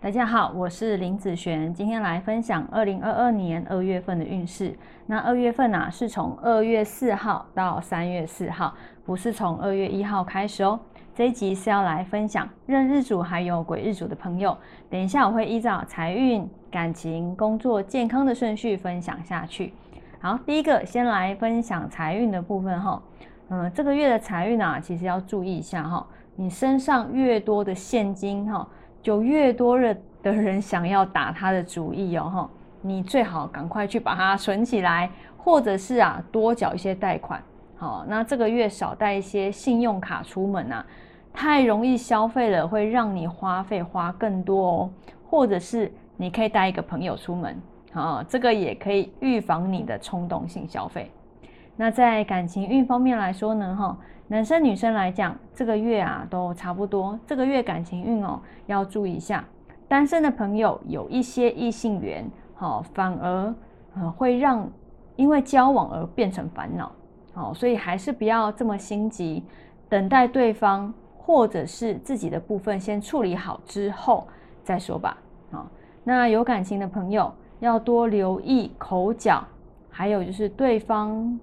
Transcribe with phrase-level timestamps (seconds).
[0.00, 4.72] 大家好，我是林子璇，今天来分享二零二二年二月份的运势。
[5.06, 8.72] 那二月份啊，是从二月四号到三月四号，
[9.04, 10.78] 不是从二月一号开始哦。
[11.16, 14.56] 这一集是要来分享任日主还有癸日主的朋友。
[14.88, 19.74] 等一下我会依照财运、感情、工作、健康的顺序分享下去。
[20.20, 23.02] 好，第一个先来分享财运的部分哈。
[23.48, 26.06] 嗯，这个月的财运啊，其实要注意一下哈。
[26.36, 28.64] 你身上越多的现金哈。
[29.04, 32.50] 有越多的的人想要打他的主意哦，哈，
[32.82, 37.42] 你最好赶快去把它存起来，或者是啊多缴一些贷款，
[37.76, 40.84] 好，那这个月少带一些信用卡出门啊，
[41.32, 44.90] 太容易消费了，会让你花费花更多哦，
[45.30, 47.56] 或者是你可以带一个朋友出门，
[47.92, 51.10] 好，这个也可以预防你的冲动性消费。
[51.78, 53.96] 那在感情运方面来说呢，哈。
[54.30, 57.18] 男生女生来讲，这个月啊都差不多。
[57.26, 59.42] 这个月感情运哦，要注意一下。
[59.88, 63.54] 单身的朋友有一些异性缘，好，反而
[63.94, 64.70] 呃会让
[65.16, 66.92] 因为交往而变成烦恼，
[67.32, 69.42] 好，所以还是不要这么心急，
[69.88, 74.28] 等待对方或者是自己的部分先处理好之后
[74.62, 75.16] 再说吧。
[75.50, 75.66] 好，
[76.04, 79.42] 那有感情的朋友要多留意口角，
[79.88, 81.40] 还有就是对方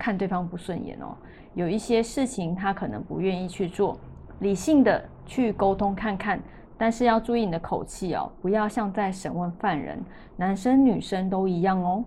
[0.00, 1.14] 看对方不顺眼哦。
[1.52, 3.98] 有一些事情他可能不愿意去做，
[4.38, 6.40] 理性的去沟通看看，
[6.78, 10.02] 但是要注意你的口气哦，不要像在审问犯人，
[10.36, 12.02] 男生女生都一样哦。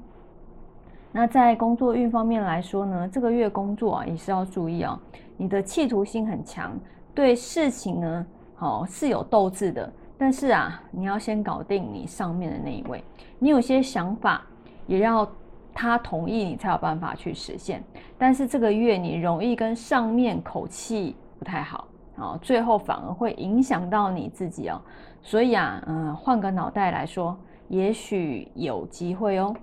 [1.12, 4.98] 那在工作运方面来说呢，这个月工作啊也是要注意哦，
[5.38, 6.76] 你的企图心很强，
[7.14, 13.04] 对事情呢，好是有斗志的，但是啊，你要先搞定你上面的那一位，
[13.38, 14.42] 你有些想法
[14.88, 15.30] 也要。
[15.74, 17.84] 他同意你才有办法去实现，
[18.18, 24.80] 但是这个月你容易跟上面口气不太好啊，最后反而会影响到你自己哦。
[25.22, 27.38] 所以啊，嗯，换个脑袋来说，
[27.70, 29.56] 也许有机会哦。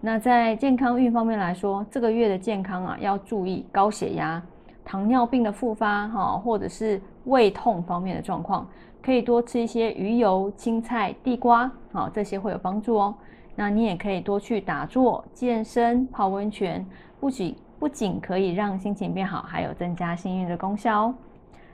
[0.00, 4.42] 那在健康运方面来说，这个月的健康啊要注意高血压、
[4.84, 8.68] 糖尿病的复发哈，或者是胃痛方面的状况，
[9.02, 13.14] 可以多吃一些鱼油、青菜、地瓜，好，这些会有帮助哦。
[13.56, 16.86] 那你也可以多去打坐、健身、泡温泉，
[17.18, 21.14] 不仅不仅可以让心情变好，还有增加幸运的功效哦。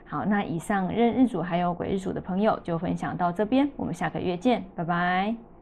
[0.05, 5.52] 好，那以上任日主还有鬼日主的朋友就分享到这边，我们下个月见，拜拜。